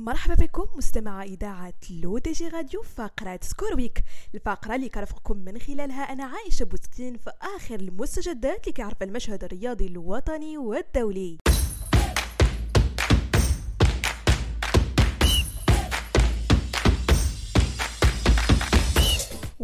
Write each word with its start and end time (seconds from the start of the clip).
مرحبا 0.00 0.34
بكم 0.34 0.66
مستمع 0.76 1.22
إذاعة 1.22 1.74
L'ODJ 1.90 2.48
Radio 2.48 2.82
فقرة 2.82 3.40
Score 3.42 3.76
Week 3.76 4.04
الفقرة 4.34 4.74
اللي 4.74 4.88
كنرافقكم 4.88 5.36
من 5.36 5.58
خلالها 5.58 6.02
أنا 6.02 6.24
عايشة 6.24 6.64
بوسكين 6.64 7.16
في 7.16 7.32
آخر 7.56 7.74
المستجدات 7.74 8.60
اللي 8.60 8.72
كيعرف 8.72 9.02
المشهد 9.02 9.44
الرياضي 9.44 9.86
الوطني 9.86 10.58
والدولي. 10.58 11.38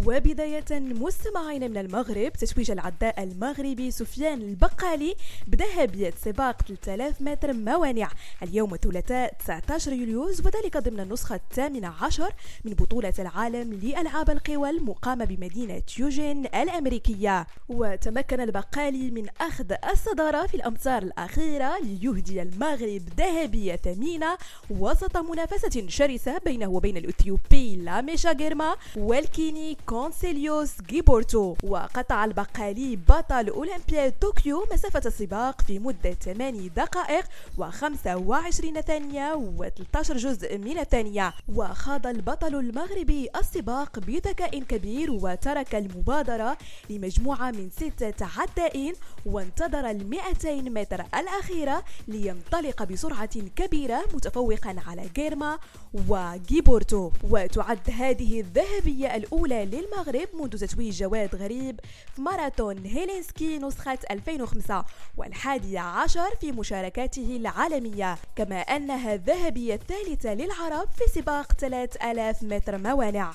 وبداية 0.06 0.64
مستمعين 0.70 1.70
من 1.70 1.76
المغرب 1.76 2.32
تتويج 2.32 2.70
العداء 2.70 3.22
المغربي 3.22 3.90
سفيان 3.90 4.42
البقالي 4.42 5.14
بذهبية 5.46 6.12
سباق 6.24 6.62
3000 6.62 7.20
متر 7.22 7.52
موانع. 7.52 8.08
اليوم 8.42 8.74
الثلاثاء 8.74 9.34
19 9.38 9.92
يوليوز 9.92 10.40
وذلك 10.40 10.76
ضمن 10.76 11.00
النسخة 11.00 11.34
الثامنة 11.34 11.94
عشر 12.02 12.32
من 12.64 12.74
بطولة 12.74 13.12
العالم 13.18 13.72
لألعاب 13.82 14.30
القوى 14.30 14.70
المقامة 14.70 15.24
بمدينة 15.24 15.82
يوجين 15.98 16.46
الأمريكية. 16.46 17.46
وتمكن 17.68 18.40
البقالي 18.40 19.10
من 19.10 19.26
أخذ 19.40 19.72
الصدارة 19.92 20.46
في 20.46 20.54
الأمتار 20.54 21.02
الأخيرة 21.02 21.78
ليهدي 21.78 22.42
المغرب 22.42 23.02
ذهبية 23.18 23.76
ثمينة 23.76 24.38
وسط 24.70 25.16
منافسة 25.16 25.88
شرسة 25.88 26.38
بينه 26.38 26.66
وبين 26.66 26.96
الأثيوبي 26.96 27.76
لاميشا 27.76 28.32
جيرما 28.32 28.76
والكيني 28.96 29.76
كونسيليوس 29.96 30.82
جيبورتو 30.82 31.56
وقطع 31.62 32.24
البقالي 32.24 32.96
بطل 32.96 33.48
أولمبياد 33.48 34.14
طوكيو 34.20 34.66
مسافة 34.72 35.02
السباق 35.06 35.62
في 35.62 35.78
مدة 35.78 36.12
8 36.12 36.68
دقائق 36.68 37.24
و25 37.58 38.80
ثانية 38.80 39.52
و13 39.58 40.12
جزء 40.12 40.58
من 40.58 40.78
الثانية. 40.78 41.32
وخاض 41.54 42.06
البطل 42.06 42.54
المغربي 42.54 43.28
السباق 43.36 43.98
بذكاء 43.98 44.58
كبير 44.58 45.10
وترك 45.10 45.74
المبادرة 45.74 46.56
لمجموعة 46.90 47.50
من 47.50 47.70
ستة 47.70 48.26
عدائين 48.36 48.92
وانتظر 49.26 49.90
ال 49.90 50.10
200 50.10 50.62
متر 50.62 51.04
الأخيرة 51.14 51.84
لينطلق 52.08 52.82
بسرعة 52.82 53.40
كبيرة 53.56 54.04
متفوقا 54.14 54.76
على 54.86 55.02
جيرما 55.14 55.58
وجيبورتو. 56.08 57.10
وتعد 57.30 57.90
هذه 57.90 58.40
الذهبية 58.40 59.16
الأولى 59.16 59.85
للمغرب 59.86 60.28
منذ 60.34 60.66
تتويج 60.66 60.98
جواد 61.02 61.34
غريب 61.34 61.80
في 62.14 62.22
ماراثون 62.22 62.78
هيلينسكي 62.86 63.58
نسخة 63.58 63.98
2005 64.10 64.84
والحادي 65.16 65.78
عشر 65.78 66.36
في 66.40 66.52
مشاركاته 66.52 67.36
العالمية 67.36 68.18
كما 68.36 68.60
أنها 68.60 69.14
الذهبية 69.14 69.74
الثالثة 69.74 70.34
للعرب 70.34 70.88
في 70.96 71.20
سباق 71.20 71.52
3000 71.52 72.42
متر 72.42 72.78
موانع 72.78 73.32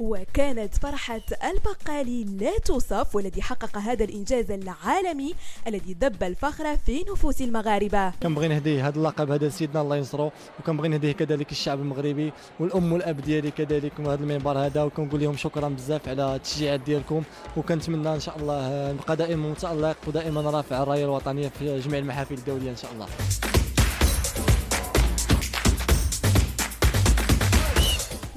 وكانت 0.00 0.74
فرحة 0.78 1.20
البقالي 1.50 2.24
لا 2.24 2.58
توصف 2.58 3.16
والذي 3.16 3.42
حقق 3.42 3.78
هذا 3.78 4.04
الإنجاز 4.04 4.50
العالمي 4.50 5.34
الذي 5.66 5.94
دب 5.94 6.22
الفخر 6.22 6.76
في 6.76 7.04
نفوس 7.12 7.40
المغاربة. 7.42 8.10
كنبغي 8.10 8.48
نهديه 8.48 8.88
هذا 8.88 8.96
اللقب 8.96 9.30
هذا 9.30 9.48
سيدنا 9.48 9.80
الله 9.80 9.96
ينصرو 9.96 10.32
وكنبغي 10.60 10.88
نهديه 10.88 11.12
كذلك 11.12 11.52
الشعب 11.52 11.80
المغربي 11.80 12.32
والأم 12.60 12.92
والأب 12.92 13.20
ديالي 13.20 13.50
كذلك 13.50 14.00
من 14.00 14.06
هذا 14.06 14.22
المنبر 14.22 14.58
هذا 14.58 14.82
وكنقول 14.82 15.20
لهم 15.20 15.36
شكرا 15.36 15.68
بزاف 15.68 16.08
على 16.08 16.36
التشجيعات 16.36 16.80
ديالكم 16.80 17.22
وكنتمنى 17.56 18.14
إن 18.14 18.20
شاء 18.20 18.38
الله 18.38 18.92
نبقى 18.92 19.16
دائما 19.16 19.50
متألق 19.50 19.96
ودائما 20.06 20.40
رافع 20.40 20.82
الرايه 20.82 21.04
الوطنيه 21.04 21.48
في 21.48 21.80
جميع 21.80 21.98
المحافل 21.98 22.34
الدولية 22.34 22.70
إن 22.70 22.76
شاء 22.76 22.92
الله. 22.92 23.06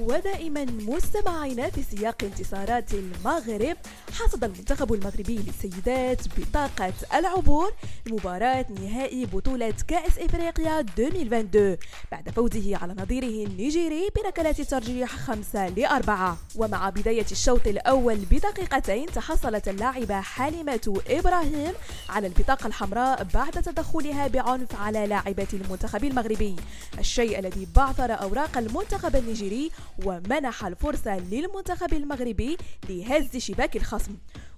ودائما 0.08 0.66
مستمعين 0.66 1.70
في 1.70 1.84
سياق 1.84 2.16
انتصارات 2.24 2.94
المغرب. 2.94 3.78
حصد 4.14 4.44
المنتخب 4.44 4.94
المغربي 4.94 5.38
للسيدات 5.38 6.20
بطاقة 6.40 6.94
العبور 7.14 7.74
لمباراة 8.06 8.66
نهائي 8.70 9.26
بطولة 9.26 9.74
كأس 9.88 10.20
إفريقيا 10.20 10.80
2022 10.80 11.78
بعد 12.12 12.30
فوزه 12.30 12.78
على 12.78 12.94
نظيره 12.94 13.48
النيجيري 13.48 14.10
بركلات 14.16 14.62
ترجيح 14.62 15.16
5 15.16 15.68
لأربعة. 15.68 16.38
ومع 16.56 16.90
بداية 16.90 17.26
الشوط 17.32 17.68
الأول 17.68 18.16
بدقيقتين 18.16 19.06
تحصلت 19.06 19.68
اللاعبة 19.68 20.22
حليمة 20.22 21.02
إبراهيم 21.08 21.74
على 22.10 22.28
البطاقة 22.28 22.68
الحمراء 22.68 23.24
بعد 23.24 23.52
تدخلها 23.52 24.28
بعنف 24.28 24.76
على 24.76 25.08
لاعبة 25.08 25.48
المنتخب 25.54 26.04
المغربي. 26.04 26.56
الشيء 27.00 27.40
الذي 27.40 27.68
بعثر 27.76 28.22
أوراق 28.22 28.58
المنتخب 28.58 29.16
النيجيري 29.16 29.72
ومنح 30.06 30.66
الفرصة 30.66 31.18
للمنتخب 31.20 31.94
المغربي 31.94 32.58
لهز 32.90 33.38
شباك 33.38 33.76
الخصم. 33.76 34.03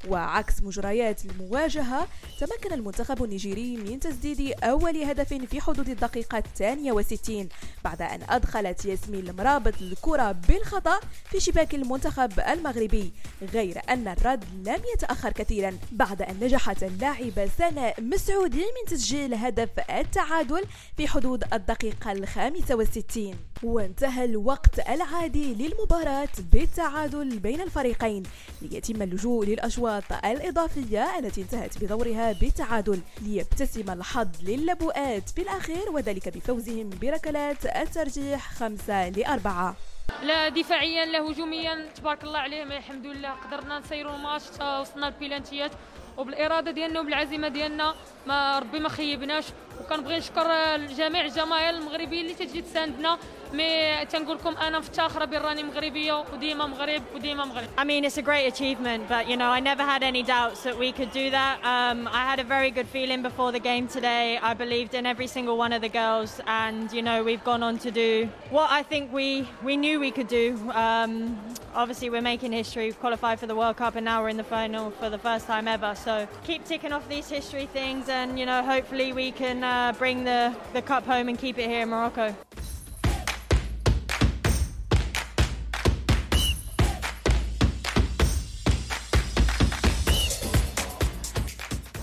وعكس 0.08 0.62
مجريات 0.62 1.26
المواجهة 1.26 2.08
تمكن 2.40 2.74
المنتخب 2.74 3.24
النيجيري 3.24 3.78
من 3.78 4.00
تسديد 4.00 4.54
أول 4.64 4.98
هدف 5.04 5.34
في 5.34 5.62
حدود 5.62 5.90
الدقيقة 5.90 6.38
الثانية 6.38 6.92
وستين 6.92 7.50
بعد 7.84 8.02
أن 8.02 8.20
أدخلت 8.30 8.86
ياسمين 8.86 9.28
المرابط 9.30 9.82
الكرة 9.82 10.32
بالخطأ 10.32 11.00
في 11.32 11.40
شباك 11.40 11.76
المنتخب 11.76 12.40
المغربي 12.40 13.14
غير 13.54 13.82
أن 13.90 14.08
الرد 14.08 14.46
لم 14.68 14.82
يتأخر 14.94 15.32
كثيرا 15.32 15.78
بعد 15.92 16.22
أن 16.22 16.40
نجحت 16.42 16.84
اللاعبة 16.84 17.50
سناء 17.58 18.02
مسعودي 18.02 18.58
من 18.60 18.86
تسجيل 18.88 19.34
هدف 19.34 19.70
التعادل 19.90 20.64
في 20.98 21.08
حدود 21.08 21.44
الدقيقة 21.54 22.12
الخامسة 22.12 22.76
والستين 22.76 23.36
وانتهى 23.66 24.26
الوقت 24.26 24.90
العادي 24.90 25.54
للمباراة 25.54 26.30
بالتعادل 26.52 27.40
بين 27.40 27.62
الفريقين 27.62 28.24
ليتم 28.62 29.02
اللجوء 29.02 29.46
للأشواط 29.46 30.04
الإضافية 30.26 31.20
التي 31.20 31.42
انتهت 31.42 31.84
بدورها 31.84 32.32
بالتعادل 32.32 33.00
ليبتسم 33.22 33.92
الحظ 33.92 34.28
للبؤات 34.44 35.30
في 35.30 35.42
الأخير 35.42 35.90
وذلك 35.92 36.38
بفوزهم 36.38 36.90
بركلات 37.02 37.66
الترجيح 37.66 38.54
خمسة 38.54 39.10
لأربعة. 39.10 39.76
لا 40.24 40.50
دفاعيا 40.50 41.06
لا 41.06 41.22
هجوميا. 41.22 41.90
تبارك 41.96 42.24
الله 42.24 42.40
عليهم 42.40 42.72
الحمد 42.72 43.06
لله. 43.06 43.30
قدرنا 43.30 43.80
نسيروا 43.80 44.16
الماتش 44.16 44.44
وصلنا 44.54 45.08
البيلانتيات 45.08 45.72
وبالإرادة 46.18 46.72
ديالنا 46.72 47.00
وبالعزيمة 47.00 47.48
ديالنا. 47.48 47.96
ما 48.28 48.60
ربي 48.60 48.80
ما 48.80 48.90
خيبناش. 48.90 49.46
وكنبغي 49.82 50.18
نشكر 50.18 50.78
جميع 50.78 51.26
الجماهير 51.26 51.70
المغربيه 51.70 52.22
اللي 52.22 52.34
تجي 52.34 52.62
تساندنا. 52.62 53.18
مي 53.55 54.05
تنقول 54.05 54.37
لكم 54.37 54.57
انا 54.57 54.79
مفتخره 54.79 55.25
براني 55.25 55.63
مغربيه 55.63 56.25
وديما 56.33 56.67
مغرب 56.67 57.03
وديما 57.15 57.45
مغرب 57.45 57.69
I 57.79 57.85
mean 57.85 58.05
it's 58.05 58.19
a 58.19 58.23
great 58.23 58.47
achievement 58.47 59.09
but 59.09 59.29
you 59.29 59.37
know 59.37 59.51
I 59.59 59.61
never 59.61 59.83
had 59.83 60.03
any 60.03 60.23
doubts 60.23 60.63
that 60.63 60.77
we 60.79 60.93
could 60.93 61.13
do 61.13 61.31
that 61.31 61.57
um, 61.65 62.09
I 62.09 62.23
had 62.31 62.39
a 62.39 62.45
very 62.45 62.71
good 62.71 62.89
feeling 62.97 63.23
before 63.23 63.51
the 63.53 63.63
game 63.71 63.89
today 63.89 64.39
I 64.51 64.55
believed 64.55 64.95
in 64.95 65.05
every 65.05 65.27
single 65.37 65.57
one 65.65 65.73
of 65.73 65.81
the 65.87 65.93
girls 66.03 66.41
and 66.47 66.93
you 66.93 67.03
know 67.03 67.25
we've 67.29 67.45
gone 67.51 67.63
on 67.69 67.79
to 67.87 67.91
do 67.91 68.29
what 68.57 68.69
I 68.71 68.83
think 68.91 69.13
we 69.13 69.29
we 69.69 69.75
knew 69.83 69.99
we 70.09 70.13
could 70.19 70.31
do 70.43 70.47
um, 70.85 71.13
obviously 71.75 72.09
we're 72.15 72.29
making 72.35 72.53
history 72.53 72.85
we've 72.89 73.01
qualified 73.07 73.37
for 73.41 73.49
the 73.53 73.59
World 73.61 73.77
Cup 73.83 73.97
and 73.97 74.05
now 74.11 74.23
we're 74.23 74.35
in 74.37 74.41
the 74.45 74.51
final 74.59 74.85
for 75.01 75.09
the 75.11 75.23
first 75.29 75.45
time 75.53 75.67
ever 75.77 75.93
so 76.07 76.15
keep 76.45 76.61
ticking 76.71 76.93
off 76.93 77.05
these 77.09 77.29
history 77.29 77.67
things 77.79 78.09
and 78.09 78.39
you 78.39 78.47
know 78.47 78.61
hopefully 78.63 79.09
we 79.13 79.29
can 79.43 79.59
uh, 79.65 79.93
bring 80.03 80.19
the 80.31 80.43
the 80.77 80.83
cup 80.83 81.05
home 81.13 81.27
and 81.31 81.37
keep 81.45 81.59
it 81.59 81.69
here 81.69 81.83
in 81.83 81.89
Morocco 81.89 82.27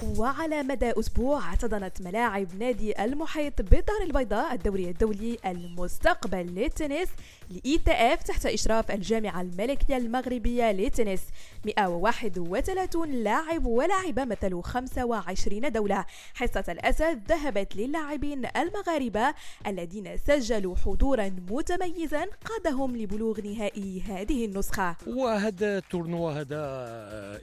وعلى 0.03 0.63
مدى 0.63 0.91
أسبوع 0.91 1.41
احتضنت 1.49 2.03
ملاعب 2.03 2.49
نادي 2.59 3.05
المحيط 3.05 3.63
بالدار 3.63 4.03
البيضاء 4.03 4.55
الدوري 4.55 4.89
الدولي 4.91 5.39
المستقبل 5.47 6.47
للتنس 6.47 7.09
ل 7.51 7.81
ITF 7.89 8.23
تحت 8.23 8.47
إشراف 8.47 8.91
الجامعة 8.91 9.41
الملكية 9.41 9.97
المغربية 9.97 10.73
للتنس. 10.73 11.21
131 11.65 13.11
لاعب 13.11 13.67
ولاعبة 13.67 14.25
مثلوا 14.25 14.63
25 14.63 15.73
دولة. 15.73 16.05
حصة 16.35 16.65
الأسد 16.69 17.23
ذهبت 17.29 17.77
للاعبين 17.77 18.47
المغاربة 18.57 19.35
الذين 19.67 20.17
سجلوا 20.17 20.77
حضورا 20.77 21.37
متميزا 21.51 22.27
قادهم 22.45 22.97
لبلوغ 22.97 23.41
نهائي 23.41 24.03
هذه 24.09 24.45
النسخة. 24.45 24.97
وهذا 25.07 25.79
ال 25.79 25.85
tournoi 25.85 26.33
هذا 26.33 26.61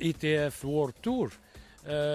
ITF 0.02 0.66
World 0.66 0.94
Tour 1.04 1.34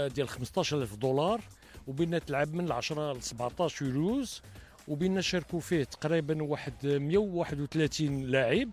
ديال 0.08 0.28
15000 0.28 0.94
دولار 0.96 1.40
وبينا 1.86 2.18
تلعب 2.18 2.54
من 2.54 2.72
10 2.72 3.12
ل 3.12 3.22
17 3.22 3.86
يوليوز 3.86 4.42
وبينا 4.88 5.20
شاركوا 5.20 5.60
فيه 5.60 5.84
تقريبا 5.84 6.42
واحد 6.42 6.72
131 6.86 8.22
لاعب 8.22 8.70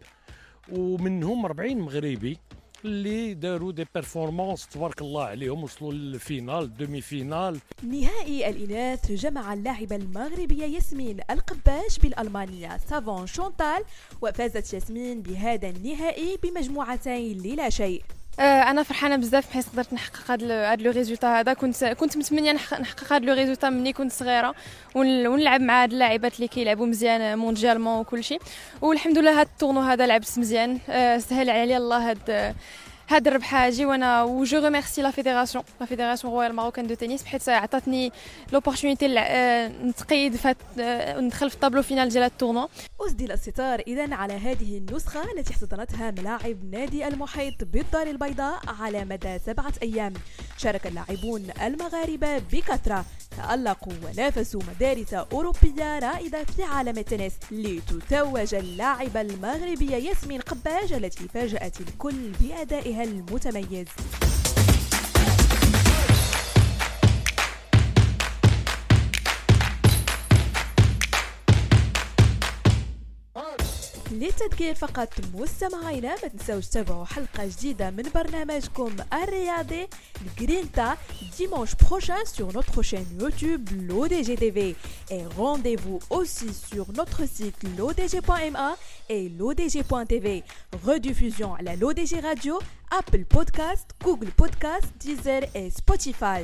ومنهم 0.72 1.46
40 1.46 1.78
مغربي 1.78 2.38
اللي 2.86 3.34
داروا 3.34 3.72
des 3.72 3.86
performances 3.96 4.68
تبارك 4.68 5.02
الله 5.02 5.24
عليهم 5.24 5.64
وصلوا 5.64 5.94
لل 5.94 6.78
finale 6.78 7.02
demi-finale 7.02 7.60
نهائي 7.84 8.50
الإناث 8.50 9.12
جمع 9.12 9.54
اللاعبة 9.54 9.96
المغربية 9.96 10.66
ياسمين 10.66 11.18
القباش 11.30 12.00
بالألمانية 12.00 12.78
سافون 12.78 13.28
شونتال 13.28 13.84
وفازت 14.22 14.74
ياسمين 14.74 15.22
بهذا 15.22 15.70
النهائي 15.70 16.38
بمجموعتين 16.44 17.38
للا 17.38 17.70
شيء. 17.70 18.02
آه، 18.02 18.21
أنا 18.40 18.84
فرحانة 18.84 19.16
بزاف 19.16 19.50
بحيث 19.50 19.68
قدرت 19.70 19.94
نحقق 19.94 20.32
هذا 20.32 20.76
le 20.76 20.92
résultat 20.92 21.40
هذا. 21.40 21.54
كنت 21.54 21.86
كنت 21.86 22.18
متمنية 22.18 22.52
نحقق 22.52 23.14
هذا 23.14 23.26
le 23.26 23.34
résultat 23.34 23.70
ملي 23.70 23.94
كنت 23.94 24.12
صغيرة. 24.12 24.56
ونلعب 24.96 25.62
مع 25.62 25.84
هاد 25.84 25.92
اللاعبات 25.92 26.36
اللي 26.36 26.48
كيلعبوا 26.48 26.86
مزيان 26.86 27.38
mondialement 27.38 28.00
وكل 28.00 28.24
شيء 28.24 28.42
والحمد 28.82 29.18
لله 29.18 29.40
هاد 29.40 29.48
ال 29.48 29.52
tournoi 29.52 29.82
هذا 29.82 30.08
لعبت 30.08 30.40
مزيان. 30.40 30.80
آه، 30.90 31.18
سهل 31.18 31.50
عليا 31.50 31.78
الله 31.78 32.10
هاد 32.10 32.56
هاد 33.12 33.28
الربحه 33.28 33.66
هاجي 33.66 33.86
وأنا 33.86 34.24
و 34.24 34.37
je 34.37 34.64
remercie 34.64 35.02
la 35.02 35.12
fédération 35.12 35.64
la 35.80 35.86
Fédération 35.86 36.34
Royale 36.34 36.54
Marocaine 36.54 36.88
de 36.88 36.94
Tennis 36.94 37.24
بحيث 37.24 37.50
عطاتني 37.50 38.12
l'opportunité 38.54 39.20
آه، 39.20 39.68
نتقيد 39.68 40.36
فات 40.36 40.58
آه، 40.80 41.20
ندخل 41.20 41.50
في 41.50 41.56
ال 41.56 41.59
tableau 41.59 41.82
final 41.82 42.10
ديال 42.10 42.24
ال 42.24 42.30
tournoi 42.30 42.70
أسدل 43.02 43.32
الستار 43.32 43.80
إذا 43.80 44.16
على 44.16 44.34
هذه 44.34 44.78
النسخة 44.78 45.24
التي 45.32 45.54
احتضنتها 45.54 46.12
ملاعب 46.12 46.64
نادي 46.72 47.08
المحيط 47.08 47.64
بالدار 47.64 48.08
البيضاء 48.08 48.60
على 48.80 49.06
مدى 49.06 49.40
سبعة 49.40 49.74
أيام. 49.84 50.14
شارك 50.58 50.88
اللاعبون 50.88 51.48
المغاربة 51.62 52.38
بكثرة. 52.38 53.06
تألقوا 53.38 53.94
ونافسوا 54.04 54.62
مدارس 54.70 55.14
أوروبية 55.14 56.00
رائدة 56.00 56.44
في 56.44 56.64
عالم 56.64 56.98
التنس 56.98 57.34
لتتوج 57.52 58.56
اللاعبة 58.56 59.22
المغربية 59.22 59.96
ياسمين 59.96 60.42
قباج 60.42 60.94
التي 60.94 61.28
فاجأت 61.28 61.82
الكل 61.82 62.32
بأدائها 62.42 63.01
المتميز 63.04 63.88
للتذكير 74.11 74.75
فقط 74.75 75.09
مستمعينا 75.35 76.15
ما 76.23 76.29
تنساوش 76.29 76.67
تتابعوا 76.67 77.05
حلقة 77.05 77.47
جديدة 77.47 77.91
من 77.91 78.03
برنامجكم 78.15 78.97
الرياضي 79.13 79.87
Grinta 80.39 80.97
dimanche 81.39 81.75
prochain 81.77 82.21
sur 82.35 82.53
notre 82.53 82.83
chaîne 82.83 83.07
YouTube 83.21 83.69
l'ODG 83.89 84.37
TV 84.37 84.77
et 85.11 85.23
rendez-vous 85.37 85.99
aussi 86.11 86.53
sur 86.55 86.87
notre 86.93 87.27
site 87.29 87.57
l'ODG.ma 87.79 88.77
et 89.09 89.29
l'ODG.tv 89.29 90.43
rediffusion 90.85 91.55
à 91.55 91.63
la 91.63 91.77
l'ODG 91.77 92.21
Radio 92.23 92.59
Apple 92.91 93.25
Podcast 93.25 93.91
Google 94.03 94.31
Podcast 94.31 94.87
Deezer 95.01 95.43
et 95.55 95.71
Spotify 95.71 96.43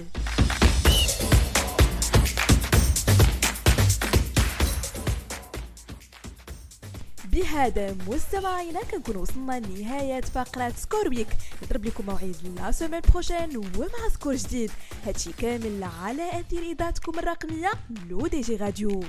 بهذا 7.58 7.96
مستمعينا 8.08 8.80
كنكون 8.84 9.16
وصلنا 9.16 9.60
لنهاية 9.60 10.22
فقرة 10.22 10.74
Score 10.78 11.10
Week 11.10 11.28
نضرب 11.64 11.86
لكم 11.86 12.06
موعد 12.06 12.36
la 12.56 12.72
semaine 12.72 13.02
prochaine 13.12 13.58
ومع 13.58 14.10
score 14.14 14.36
جديد. 14.36 14.72
هادشي 15.06 15.32
كامل 15.34 15.84
على 16.04 16.40
اثير 16.40 16.62
اذاعتكم 16.62 17.20
الرقمية 17.20 17.72
L'ODJ 18.10 18.56
Radio. 18.56 19.04